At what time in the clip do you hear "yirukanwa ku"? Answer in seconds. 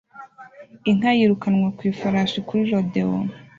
1.17-1.81